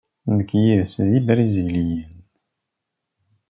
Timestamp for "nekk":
0.37-0.51